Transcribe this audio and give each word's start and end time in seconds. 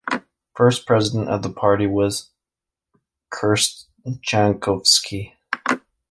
First 0.55 0.87
president 0.87 1.29
of 1.29 1.43
the 1.43 1.51
party 1.51 1.85
was 1.85 2.31
Krste 3.31 3.85
Jankovski. 4.27 5.33